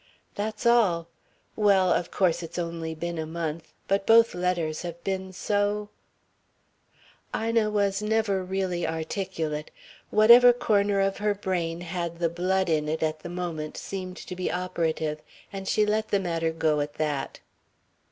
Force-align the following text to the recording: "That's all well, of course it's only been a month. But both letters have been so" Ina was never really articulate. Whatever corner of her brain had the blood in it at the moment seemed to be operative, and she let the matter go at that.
"That's 0.33 0.65
all 0.65 1.09
well, 1.55 1.93
of 1.93 2.09
course 2.09 2.41
it's 2.41 2.57
only 2.57 2.95
been 2.95 3.19
a 3.19 3.27
month. 3.27 3.71
But 3.87 4.07
both 4.07 4.33
letters 4.33 4.81
have 4.81 5.03
been 5.03 5.31
so" 5.31 5.89
Ina 7.35 7.69
was 7.69 8.01
never 8.01 8.43
really 8.43 8.87
articulate. 8.87 9.69
Whatever 10.09 10.53
corner 10.53 11.01
of 11.01 11.17
her 11.17 11.35
brain 11.35 11.81
had 11.81 12.17
the 12.17 12.29
blood 12.29 12.67
in 12.67 12.89
it 12.89 13.03
at 13.03 13.19
the 13.19 13.29
moment 13.29 13.77
seemed 13.77 14.17
to 14.17 14.35
be 14.35 14.51
operative, 14.51 15.19
and 15.53 15.67
she 15.67 15.85
let 15.85 16.07
the 16.07 16.19
matter 16.19 16.51
go 16.51 16.79
at 16.79 16.95
that. 16.95 17.39